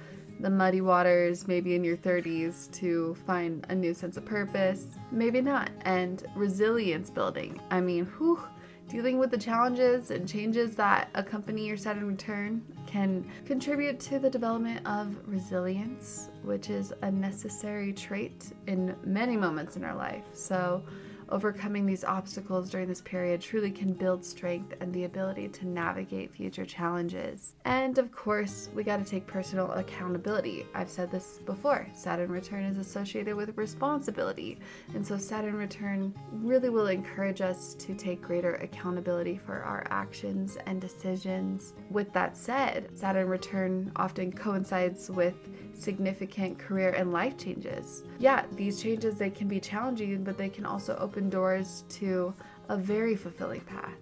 the 0.40 0.50
muddy 0.50 0.80
waters, 0.80 1.48
maybe 1.48 1.74
in 1.74 1.84
your 1.84 1.96
30s, 1.96 2.70
to 2.72 3.16
find 3.26 3.66
a 3.68 3.74
new 3.74 3.94
sense 3.94 4.16
of 4.16 4.24
purpose. 4.24 4.86
Maybe 5.10 5.40
not. 5.40 5.70
And 5.82 6.24
resilience 6.34 7.10
building. 7.10 7.60
I 7.70 7.80
mean, 7.80 8.06
whew, 8.06 8.40
dealing 8.88 9.18
with 9.18 9.30
the 9.30 9.38
challenges 9.38 10.10
and 10.10 10.28
changes 10.28 10.74
that 10.76 11.10
accompany 11.14 11.66
your 11.66 11.76
Saturn 11.76 12.06
return 12.06 12.62
can 12.86 13.30
contribute 13.44 14.00
to 14.00 14.18
the 14.18 14.30
development 14.30 14.86
of 14.86 15.16
resilience, 15.26 16.30
which 16.42 16.70
is 16.70 16.92
a 17.02 17.10
necessary 17.10 17.92
trait 17.92 18.52
in 18.66 18.96
many 19.04 19.36
moments 19.36 19.76
in 19.76 19.84
our 19.84 19.94
life. 19.94 20.24
So, 20.32 20.82
Overcoming 21.30 21.84
these 21.84 22.04
obstacles 22.04 22.70
during 22.70 22.88
this 22.88 23.02
period 23.02 23.40
truly 23.40 23.70
can 23.70 23.92
build 23.92 24.24
strength 24.24 24.74
and 24.80 24.92
the 24.94 25.04
ability 25.04 25.48
to 25.48 25.66
navigate 25.66 26.32
future 26.32 26.64
challenges. 26.64 27.54
And 27.64 27.98
of 27.98 28.10
course, 28.12 28.70
we 28.74 28.82
got 28.82 28.98
to 28.98 29.04
take 29.04 29.26
personal 29.26 29.70
accountability. 29.72 30.66
I've 30.74 30.88
said 30.88 31.10
this 31.10 31.40
before 31.44 31.86
Saturn 31.94 32.30
return 32.30 32.64
is 32.64 32.78
associated 32.78 33.34
with 33.34 33.56
responsibility. 33.56 34.58
And 34.94 35.06
so, 35.06 35.18
Saturn 35.18 35.56
return 35.56 36.14
really 36.32 36.70
will 36.70 36.86
encourage 36.86 37.40
us 37.40 37.74
to 37.74 37.94
take 37.94 38.22
greater 38.22 38.54
accountability 38.56 39.36
for 39.36 39.62
our 39.62 39.86
actions 39.90 40.56
and 40.66 40.80
decisions. 40.80 41.74
With 41.90 42.12
that 42.14 42.36
said, 42.36 42.96
Saturn 42.96 43.28
return 43.28 43.92
often 43.96 44.32
coincides 44.32 45.10
with 45.10 45.36
significant 45.80 46.58
career 46.58 46.90
and 46.90 47.12
life 47.12 47.36
changes. 47.36 48.04
Yeah, 48.18 48.44
these 48.52 48.82
changes 48.82 49.16
they 49.16 49.30
can 49.30 49.48
be 49.48 49.60
challenging, 49.60 50.24
but 50.24 50.36
they 50.36 50.48
can 50.48 50.66
also 50.66 50.96
open 50.96 51.30
doors 51.30 51.84
to 51.90 52.34
a 52.68 52.76
very 52.76 53.16
fulfilling 53.16 53.60
path 53.62 53.96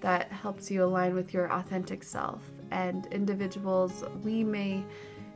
that 0.00 0.30
helps 0.30 0.70
you 0.70 0.84
align 0.84 1.14
with 1.14 1.34
your 1.34 1.52
authentic 1.52 2.02
self. 2.02 2.42
And 2.70 3.06
individuals, 3.06 4.04
we 4.22 4.44
may 4.44 4.84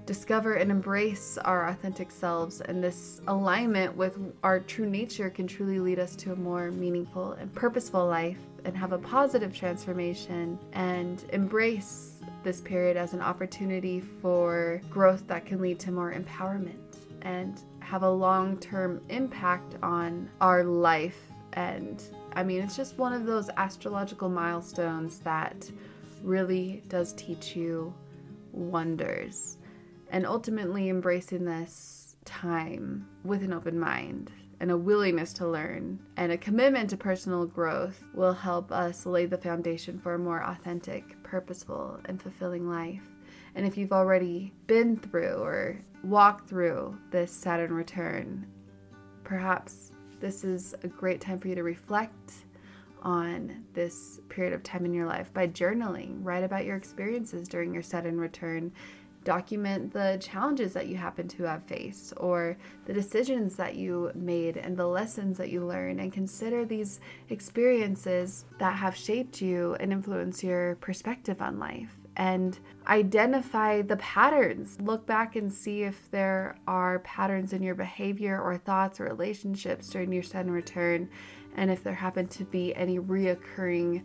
discover 0.06 0.54
and 0.54 0.70
embrace 0.70 1.38
our 1.38 1.68
authentic 1.68 2.10
selves, 2.10 2.60
and 2.60 2.82
this 2.82 3.20
alignment 3.28 3.96
with 3.96 4.18
our 4.42 4.60
true 4.60 4.88
nature 4.88 5.30
can 5.30 5.46
truly 5.46 5.78
lead 5.78 5.98
us 5.98 6.16
to 6.16 6.32
a 6.32 6.36
more 6.36 6.70
meaningful 6.70 7.32
and 7.32 7.54
purposeful 7.54 8.06
life 8.06 8.38
and 8.64 8.76
have 8.76 8.92
a 8.92 8.98
positive 8.98 9.54
transformation 9.54 10.58
and 10.72 11.24
embrace 11.32 12.20
this 12.42 12.60
period 12.60 12.96
as 12.96 13.14
an 13.14 13.20
opportunity 13.20 14.00
for 14.00 14.80
growth 14.90 15.26
that 15.28 15.46
can 15.46 15.60
lead 15.60 15.78
to 15.80 15.92
more 15.92 16.12
empowerment 16.12 16.96
and 17.22 17.62
have 17.80 18.02
a 18.02 18.10
long 18.10 18.56
term 18.58 19.00
impact 19.08 19.76
on 19.82 20.28
our 20.40 20.64
life. 20.64 21.18
And 21.54 22.02
I 22.34 22.42
mean, 22.42 22.62
it's 22.62 22.76
just 22.76 22.98
one 22.98 23.12
of 23.12 23.26
those 23.26 23.50
astrological 23.56 24.28
milestones 24.28 25.18
that 25.20 25.70
really 26.22 26.82
does 26.88 27.12
teach 27.12 27.56
you 27.56 27.92
wonders. 28.52 29.58
And 30.10 30.26
ultimately, 30.26 30.88
embracing 30.88 31.44
this 31.44 32.16
time 32.24 33.08
with 33.24 33.42
an 33.42 33.52
open 33.52 33.78
mind 33.78 34.30
and 34.60 34.70
a 34.70 34.76
willingness 34.76 35.32
to 35.32 35.48
learn 35.48 35.98
and 36.16 36.30
a 36.30 36.36
commitment 36.36 36.88
to 36.90 36.96
personal 36.96 37.44
growth 37.46 38.04
will 38.14 38.32
help 38.32 38.70
us 38.70 39.06
lay 39.06 39.26
the 39.26 39.36
foundation 39.36 39.98
for 39.98 40.14
a 40.14 40.18
more 40.18 40.42
authentic, 40.44 41.21
purposeful, 41.32 41.98
and 42.04 42.20
fulfilling 42.20 42.68
life. 42.68 43.00
And 43.54 43.64
if 43.66 43.78
you've 43.78 43.90
already 43.90 44.52
been 44.66 44.98
through 44.98 45.36
or 45.36 45.80
walked 46.04 46.46
through 46.46 46.98
this 47.10 47.32
Saturn 47.32 47.72
return, 47.72 48.46
perhaps 49.24 49.92
this 50.20 50.44
is 50.44 50.74
a 50.82 50.88
great 50.88 51.22
time 51.22 51.40
for 51.40 51.48
you 51.48 51.54
to 51.54 51.62
reflect 51.62 52.32
on 53.00 53.64
this 53.72 54.20
period 54.28 54.52
of 54.52 54.62
time 54.62 54.84
in 54.84 54.92
your 54.92 55.06
life 55.06 55.32
by 55.32 55.48
journaling. 55.48 56.18
Write 56.20 56.44
about 56.44 56.66
your 56.66 56.76
experiences 56.76 57.48
during 57.48 57.72
your 57.72 57.82
Saturn 57.82 58.20
return 58.20 58.70
document 59.24 59.92
the 59.92 60.18
challenges 60.20 60.72
that 60.72 60.86
you 60.86 60.96
happen 60.96 61.28
to 61.28 61.44
have 61.44 61.64
faced 61.64 62.12
or 62.16 62.56
the 62.86 62.92
decisions 62.92 63.56
that 63.56 63.76
you 63.76 64.10
made 64.14 64.56
and 64.56 64.76
the 64.76 64.86
lessons 64.86 65.38
that 65.38 65.50
you 65.50 65.64
learned 65.64 66.00
and 66.00 66.12
consider 66.12 66.64
these 66.64 67.00
experiences 67.28 68.44
that 68.58 68.76
have 68.76 68.96
shaped 68.96 69.40
you 69.40 69.74
and 69.80 69.92
influenced 69.92 70.42
your 70.42 70.76
perspective 70.76 71.40
on 71.40 71.58
life 71.58 71.96
and 72.16 72.58
identify 72.86 73.82
the 73.82 73.96
patterns. 73.96 74.78
Look 74.80 75.06
back 75.06 75.36
and 75.36 75.52
see 75.52 75.82
if 75.82 76.10
there 76.10 76.56
are 76.66 76.98
patterns 77.00 77.52
in 77.52 77.62
your 77.62 77.74
behavior 77.74 78.40
or 78.40 78.58
thoughts 78.58 79.00
or 79.00 79.04
relationships 79.04 79.88
during 79.88 80.12
your 80.12 80.22
Saturn 80.22 80.50
return, 80.50 81.08
and 81.56 81.70
if 81.70 81.82
there 81.82 81.94
happen 81.94 82.26
to 82.28 82.44
be 82.44 82.74
any 82.74 82.98
reoccurring 82.98 84.02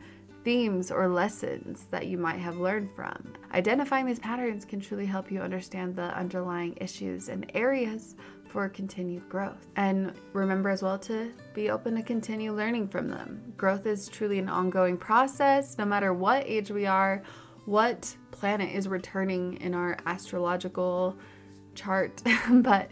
themes 0.48 0.92
or 0.92 1.10
lessons 1.10 1.88
that 1.92 2.08
you 2.08 2.18
might 2.18 2.40
have 2.40 2.56
learned 2.56 2.90
from. 2.96 3.34
Identifying 3.54 4.06
these 4.06 4.18
patterns 4.18 4.64
can 4.64 4.80
truly 4.80 5.06
help 5.06 5.30
you 5.30 5.42
understand 5.42 5.94
the 5.94 6.18
underlying 6.18 6.74
issues 6.80 7.28
and 7.28 7.52
areas 7.54 8.16
for 8.48 8.70
continued 8.70 9.28
growth. 9.28 9.68
And 9.76 10.14
remember 10.32 10.70
as 10.70 10.82
well 10.82 10.98
to 11.00 11.34
be 11.54 11.70
open 11.70 11.96
to 11.96 12.02
continue 12.02 12.54
learning 12.54 12.88
from 12.88 13.10
them. 13.10 13.42
Growth 13.58 13.86
is 13.86 14.08
truly 14.08 14.40
an 14.40 14.48
ongoing 14.48 14.96
process, 14.96 15.78
no 15.78 15.84
matter 15.84 16.14
what 16.14 16.48
age 16.48 16.72
we 16.72 16.86
are, 16.86 17.24
what 17.66 18.16
planet 18.32 18.74
is 18.74 18.88
returning 18.88 19.58
in 19.58 19.74
our 19.74 19.98
astrological 20.06 21.18
chart. 21.76 22.22
but 22.50 22.90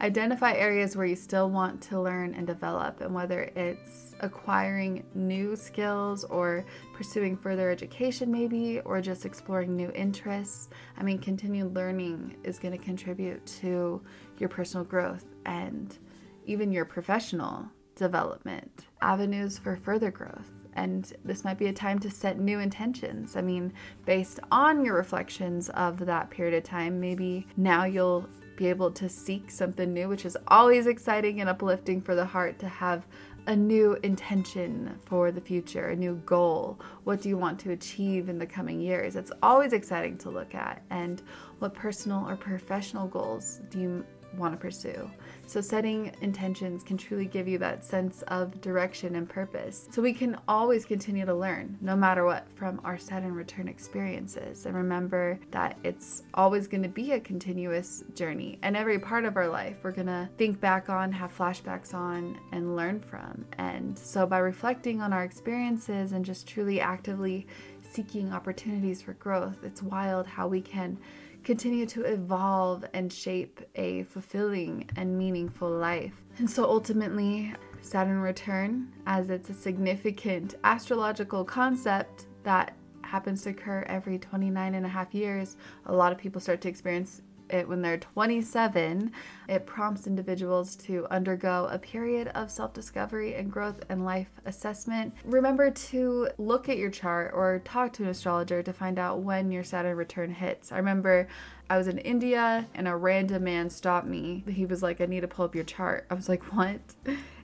identify 0.00 0.52
areas 0.54 0.96
where 0.96 1.06
you 1.06 1.16
still 1.16 1.50
want 1.50 1.80
to 1.82 2.00
learn 2.00 2.34
and 2.34 2.46
develop, 2.46 3.00
and 3.00 3.14
whether 3.14 3.42
it's 3.54 4.14
acquiring 4.20 5.04
new 5.14 5.56
skills 5.56 6.24
or 6.24 6.64
pursuing 6.94 7.36
further 7.36 7.70
education, 7.70 8.30
maybe, 8.30 8.80
or 8.80 9.00
just 9.00 9.26
exploring 9.26 9.76
new 9.76 9.90
interests. 9.92 10.68
I 10.96 11.02
mean, 11.02 11.18
continued 11.18 11.74
learning 11.74 12.36
is 12.44 12.58
going 12.58 12.76
to 12.76 12.84
contribute 12.84 13.44
to 13.60 14.02
your 14.38 14.48
personal 14.48 14.84
growth 14.84 15.24
and 15.46 15.98
even 16.46 16.72
your 16.72 16.84
professional 16.84 17.66
development, 17.94 18.86
avenues 19.02 19.58
for 19.58 19.76
further 19.76 20.10
growth. 20.10 20.50
And 20.74 21.12
this 21.24 21.44
might 21.44 21.58
be 21.58 21.66
a 21.66 21.72
time 21.72 21.98
to 21.98 22.10
set 22.10 22.38
new 22.38 22.60
intentions. 22.60 23.36
I 23.36 23.42
mean, 23.42 23.72
based 24.06 24.40
on 24.50 24.84
your 24.84 24.94
reflections 24.94 25.68
of 25.70 25.98
that 26.06 26.30
period 26.30 26.54
of 26.54 26.62
time, 26.62 27.00
maybe 27.00 27.46
now 27.56 27.84
you'll 27.84 28.28
be 28.60 28.66
able 28.66 28.90
to 28.90 29.08
seek 29.08 29.50
something 29.50 29.94
new, 29.94 30.06
which 30.06 30.26
is 30.26 30.36
always 30.48 30.86
exciting 30.86 31.40
and 31.40 31.48
uplifting 31.48 31.98
for 31.98 32.14
the 32.14 32.26
heart 32.26 32.58
to 32.58 32.68
have 32.68 33.06
a 33.46 33.56
new 33.56 33.94
intention 34.02 34.94
for 35.06 35.32
the 35.32 35.40
future, 35.40 35.86
a 35.86 35.96
new 35.96 36.16
goal. 36.26 36.78
What 37.04 37.22
do 37.22 37.30
you 37.30 37.38
want 37.38 37.58
to 37.60 37.70
achieve 37.70 38.28
in 38.28 38.38
the 38.38 38.44
coming 38.44 38.78
years? 38.78 39.16
It's 39.16 39.32
always 39.42 39.72
exciting 39.72 40.18
to 40.18 40.30
look 40.30 40.54
at. 40.54 40.82
And 40.90 41.22
what 41.58 41.72
personal 41.72 42.28
or 42.28 42.36
professional 42.36 43.08
goals 43.08 43.62
do 43.70 43.80
you 43.80 44.04
want 44.36 44.52
to 44.52 44.58
pursue? 44.58 45.10
So, 45.50 45.60
setting 45.60 46.12
intentions 46.20 46.84
can 46.84 46.96
truly 46.96 47.24
give 47.24 47.48
you 47.48 47.58
that 47.58 47.84
sense 47.84 48.22
of 48.28 48.60
direction 48.60 49.16
and 49.16 49.28
purpose. 49.28 49.88
So, 49.90 50.00
we 50.00 50.12
can 50.12 50.38
always 50.46 50.84
continue 50.84 51.26
to 51.26 51.34
learn, 51.34 51.76
no 51.80 51.96
matter 51.96 52.24
what, 52.24 52.46
from 52.54 52.80
our 52.84 52.96
Saturn 52.96 53.34
return 53.34 53.66
experiences. 53.66 54.66
And 54.66 54.76
remember 54.76 55.40
that 55.50 55.76
it's 55.82 56.22
always 56.34 56.68
going 56.68 56.84
to 56.84 56.88
be 56.88 57.10
a 57.10 57.18
continuous 57.18 58.04
journey. 58.14 58.60
And 58.62 58.76
every 58.76 59.00
part 59.00 59.24
of 59.24 59.36
our 59.36 59.48
life, 59.48 59.78
we're 59.82 59.90
going 59.90 60.06
to 60.06 60.30
think 60.38 60.60
back 60.60 60.88
on, 60.88 61.10
have 61.10 61.36
flashbacks 61.36 61.94
on, 61.94 62.38
and 62.52 62.76
learn 62.76 63.00
from. 63.00 63.44
And 63.58 63.98
so, 63.98 64.26
by 64.26 64.38
reflecting 64.38 65.00
on 65.00 65.12
our 65.12 65.24
experiences 65.24 66.12
and 66.12 66.24
just 66.24 66.46
truly 66.46 66.80
actively 66.80 67.48
seeking 67.90 68.32
opportunities 68.32 69.02
for 69.02 69.14
growth. 69.14 69.64
It's 69.64 69.82
wild 69.82 70.28
how 70.28 70.46
we 70.46 70.60
can 70.60 70.96
continue 71.44 71.86
to 71.86 72.02
evolve 72.02 72.84
and 72.92 73.12
shape 73.12 73.60
a 73.74 74.04
fulfilling 74.04 74.88
and 74.96 75.16
meaningful 75.16 75.70
life. 75.70 76.14
And 76.38 76.48
so 76.48 76.64
ultimately, 76.64 77.54
Saturn 77.80 78.20
return, 78.20 78.92
as 79.06 79.30
it's 79.30 79.50
a 79.50 79.54
significant 79.54 80.56
astrological 80.64 81.44
concept 81.44 82.26
that 82.42 82.74
happens 83.02 83.42
to 83.42 83.50
occur 83.50 83.84
every 83.88 84.18
29 84.18 84.74
and 84.74 84.86
a 84.86 84.88
half 84.88 85.14
years, 85.14 85.56
a 85.86 85.92
lot 85.92 86.12
of 86.12 86.18
people 86.18 86.40
start 86.40 86.60
to 86.60 86.68
experience 86.68 87.22
it 87.52 87.68
when 87.68 87.82
they're 87.82 87.98
27, 87.98 89.12
it 89.48 89.66
prompts 89.66 90.06
individuals 90.06 90.76
to 90.76 91.06
undergo 91.10 91.68
a 91.70 91.78
period 91.78 92.28
of 92.28 92.50
self 92.50 92.72
discovery 92.72 93.34
and 93.34 93.50
growth 93.50 93.82
and 93.88 94.04
life 94.04 94.30
assessment. 94.46 95.14
Remember 95.24 95.70
to 95.70 96.28
look 96.38 96.68
at 96.68 96.78
your 96.78 96.90
chart 96.90 97.32
or 97.34 97.60
talk 97.64 97.92
to 97.94 98.04
an 98.04 98.08
astrologer 98.08 98.62
to 98.62 98.72
find 98.72 98.98
out 98.98 99.20
when 99.20 99.50
your 99.50 99.64
Saturn 99.64 99.96
return 99.96 100.30
hits. 100.30 100.72
I 100.72 100.76
remember 100.76 101.28
I 101.68 101.78
was 101.78 101.88
in 101.88 101.98
India 101.98 102.66
and 102.74 102.88
a 102.88 102.96
random 102.96 103.44
man 103.44 103.70
stopped 103.70 104.06
me. 104.06 104.44
He 104.48 104.66
was 104.66 104.82
like, 104.82 105.00
I 105.00 105.06
need 105.06 105.20
to 105.20 105.28
pull 105.28 105.44
up 105.44 105.54
your 105.54 105.64
chart. 105.64 106.06
I 106.10 106.14
was 106.14 106.28
like, 106.28 106.42
What? 106.54 106.80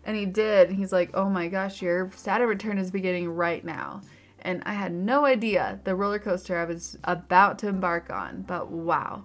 And 0.04 0.16
he 0.16 0.24
did. 0.24 0.70
He's 0.70 0.92
like, 0.92 1.10
Oh 1.14 1.28
my 1.28 1.48
gosh, 1.48 1.82
your 1.82 2.10
Saturn 2.14 2.48
return 2.48 2.78
is 2.78 2.90
beginning 2.90 3.28
right 3.28 3.64
now 3.64 4.02
and 4.46 4.62
I 4.64 4.74
had 4.74 4.92
no 4.92 5.24
idea 5.24 5.80
the 5.82 5.96
roller 5.96 6.20
coaster 6.20 6.56
I 6.56 6.64
was 6.64 6.96
about 7.02 7.58
to 7.60 7.68
embark 7.68 8.10
on. 8.10 8.42
But 8.42 8.70
wow, 8.70 9.24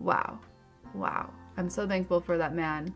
wow, 0.00 0.38
wow. 0.94 1.30
I'm 1.56 1.70
so 1.70 1.86
thankful 1.86 2.20
for 2.20 2.38
that 2.38 2.54
man. 2.54 2.94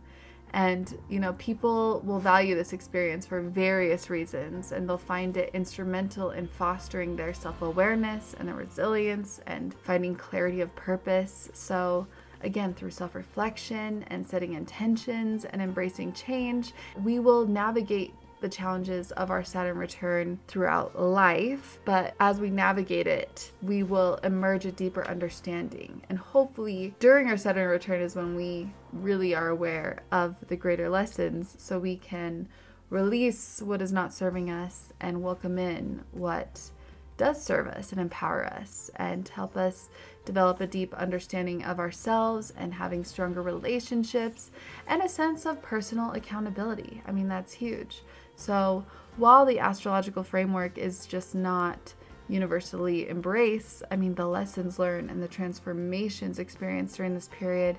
And, 0.54 0.96
you 1.08 1.18
know, 1.18 1.32
people 1.34 2.00
will 2.04 2.20
value 2.20 2.54
this 2.54 2.72
experience 2.72 3.26
for 3.26 3.40
various 3.40 4.08
reasons, 4.08 4.70
and 4.70 4.88
they'll 4.88 4.96
find 4.96 5.36
it 5.36 5.50
instrumental 5.52 6.30
in 6.30 6.46
fostering 6.46 7.16
their 7.16 7.34
self 7.34 7.60
awareness 7.60 8.36
and 8.38 8.46
their 8.46 8.54
resilience 8.54 9.40
and 9.46 9.74
finding 9.74 10.14
clarity 10.14 10.60
of 10.60 10.74
purpose. 10.76 11.50
So, 11.54 12.06
again, 12.42 12.72
through 12.72 12.92
self 12.92 13.16
reflection 13.16 14.04
and 14.08 14.24
setting 14.24 14.52
intentions 14.52 15.44
and 15.44 15.60
embracing 15.60 16.12
change, 16.12 16.72
we 17.02 17.18
will 17.18 17.48
navigate 17.48 18.14
the 18.44 18.48
challenges 18.50 19.10
of 19.12 19.30
our 19.30 19.42
Saturn 19.42 19.78
return 19.78 20.38
throughout 20.48 21.00
life, 21.00 21.78
but 21.86 22.14
as 22.20 22.38
we 22.38 22.50
navigate 22.50 23.06
it, 23.06 23.50
we 23.62 23.82
will 23.82 24.16
emerge 24.16 24.66
a 24.66 24.70
deeper 24.70 25.02
understanding. 25.06 26.02
And 26.10 26.18
hopefully, 26.18 26.94
during 26.98 27.30
our 27.30 27.38
Saturn 27.38 27.70
return 27.70 28.02
is 28.02 28.14
when 28.14 28.36
we 28.36 28.70
really 28.92 29.34
are 29.34 29.48
aware 29.48 30.02
of 30.12 30.36
the 30.48 30.56
greater 30.56 30.90
lessons 30.90 31.54
so 31.58 31.78
we 31.78 31.96
can 31.96 32.46
release 32.90 33.62
what 33.62 33.80
is 33.80 33.94
not 33.94 34.12
serving 34.12 34.50
us 34.50 34.92
and 35.00 35.22
welcome 35.22 35.58
in 35.58 36.04
what 36.12 36.70
does 37.16 37.42
serve 37.42 37.68
us 37.68 37.92
and 37.92 38.00
empower 38.00 38.44
us 38.44 38.90
and 38.96 39.28
help 39.28 39.56
us 39.56 39.88
develop 40.24 40.60
a 40.60 40.66
deep 40.66 40.92
understanding 40.94 41.62
of 41.64 41.78
ourselves 41.78 42.52
and 42.56 42.74
having 42.74 43.04
stronger 43.04 43.40
relationships 43.40 44.50
and 44.86 45.00
a 45.00 45.08
sense 45.08 45.46
of 45.46 45.62
personal 45.62 46.12
accountability. 46.12 47.02
I 47.06 47.12
mean, 47.12 47.28
that's 47.28 47.52
huge. 47.52 48.02
So, 48.36 48.84
while 49.16 49.44
the 49.44 49.60
astrological 49.60 50.24
framework 50.24 50.76
is 50.76 51.06
just 51.06 51.34
not 51.34 51.94
universally 52.28 53.08
embraced, 53.08 53.82
I 53.90 53.96
mean, 53.96 54.14
the 54.14 54.26
lessons 54.26 54.78
learned 54.78 55.10
and 55.10 55.22
the 55.22 55.28
transformations 55.28 56.38
experienced 56.38 56.96
during 56.96 57.14
this 57.14 57.28
period 57.28 57.76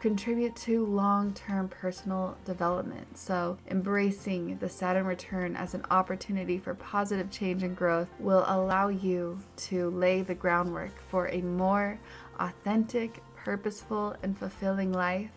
contribute 0.00 0.54
to 0.54 0.84
long 0.86 1.32
term 1.32 1.68
personal 1.68 2.36
development. 2.44 3.16
So, 3.18 3.58
embracing 3.70 4.58
the 4.58 4.68
Saturn 4.68 5.06
return 5.06 5.56
as 5.56 5.74
an 5.74 5.84
opportunity 5.90 6.58
for 6.58 6.74
positive 6.74 7.30
change 7.30 7.62
and 7.62 7.76
growth 7.76 8.08
will 8.18 8.44
allow 8.46 8.88
you 8.88 9.38
to 9.56 9.90
lay 9.90 10.22
the 10.22 10.34
groundwork 10.34 10.92
for 11.08 11.28
a 11.28 11.40
more 11.40 11.98
authentic, 12.38 13.22
purposeful, 13.34 14.14
and 14.22 14.38
fulfilling 14.38 14.92
life. 14.92 15.30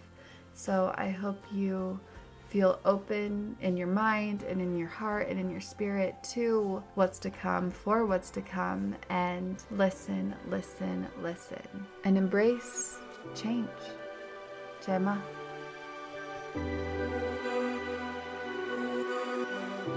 So, 0.53 0.93
I 0.97 1.09
hope 1.09 1.41
you 1.51 1.99
feel 2.49 2.79
open 2.83 3.55
in 3.61 3.77
your 3.77 3.87
mind 3.87 4.43
and 4.43 4.59
in 4.59 4.75
your 4.75 4.87
heart 4.87 5.27
and 5.29 5.39
in 5.39 5.51
your 5.51 5.61
spirit 5.61 6.15
to 6.23 6.83
what's 6.95 7.19
to 7.19 7.29
come, 7.29 7.69
for 7.69 8.05
what's 8.05 8.31
to 8.31 8.41
come, 8.41 8.95
and 9.09 9.63
listen, 9.71 10.35
listen, 10.49 11.07
listen, 11.21 11.61
and 12.03 12.17
embrace 12.17 12.97
change. 13.35 13.69
Gemma. 14.85 15.21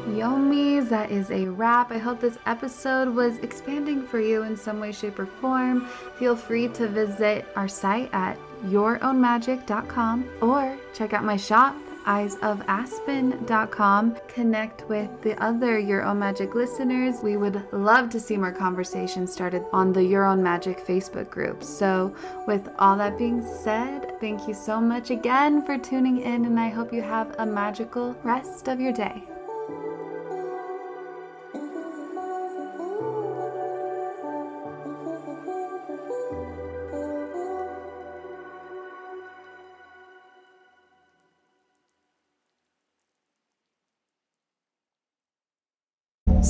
Yomis, 0.08 0.88
that 0.90 1.10
is 1.10 1.30
a 1.30 1.46
wrap. 1.46 1.90
I 1.90 1.96
hope 1.96 2.20
this 2.20 2.36
episode 2.44 3.08
was 3.08 3.38
expanding 3.38 4.06
for 4.06 4.20
you 4.20 4.42
in 4.42 4.56
some 4.56 4.78
way, 4.78 4.92
shape, 4.92 5.18
or 5.18 5.26
form. 5.26 5.86
Feel 6.18 6.36
free 6.36 6.68
to 6.68 6.86
visit 6.88 7.46
our 7.56 7.68
site 7.68 8.10
at 8.12 8.36
yourownmagic.com 8.66 10.28
or 10.42 10.76
check 10.92 11.14
out 11.14 11.24
my 11.24 11.36
shop 11.36 11.76
eyesofaspen.com. 12.04 14.16
Connect 14.28 14.88
with 14.88 15.22
the 15.22 15.42
other 15.42 15.78
Your 15.78 16.02
Own 16.02 16.18
Magic 16.18 16.54
listeners. 16.54 17.16
We 17.22 17.36
would 17.36 17.62
love 17.72 18.10
to 18.10 18.20
see 18.20 18.36
more 18.36 18.52
conversations 18.52 19.32
started 19.32 19.64
on 19.72 19.92
the 19.92 20.04
Your 20.04 20.24
Own 20.24 20.42
Magic 20.42 20.86
Facebook 20.86 21.30
group. 21.30 21.62
So, 21.62 22.14
with 22.46 22.68
all 22.78 22.96
that 22.96 23.18
being 23.18 23.46
said, 23.62 24.20
thank 24.20 24.46
you 24.46 24.54
so 24.54 24.80
much 24.80 25.10
again 25.10 25.64
for 25.64 25.78
tuning 25.78 26.20
in, 26.20 26.44
and 26.44 26.58
I 26.58 26.68
hope 26.68 26.92
you 26.92 27.02
have 27.02 27.34
a 27.38 27.46
magical 27.46 28.16
rest 28.22 28.68
of 28.68 28.80
your 28.80 28.92
day. 28.92 29.24